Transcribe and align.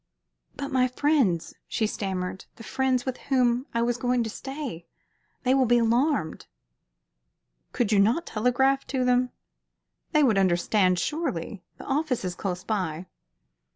"But 0.55 0.69
my 0.71 0.87
friends," 0.87 1.53
she 1.67 1.85
stammered 1.85 2.45
"the 2.55 2.63
friends 2.63 3.05
with 3.05 3.17
whom 3.29 3.67
I 3.71 3.83
was 3.83 3.97
going 3.97 4.23
to 4.23 4.31
stay 4.31 4.87
they 5.43 5.53
will 5.53 5.67
be 5.67 5.77
alarmed." 5.77 6.47
"Could 7.71 7.91
you 7.91 7.99
not 7.99 8.25
telegraph 8.25 8.87
to 8.87 9.05
them? 9.05 9.29
They 10.11 10.23
would 10.23 10.39
understand, 10.39 10.97
surely. 10.97 11.61
The 11.77 11.85
office 11.85 12.25
is 12.25 12.33
close 12.33 12.63
by." 12.63 13.05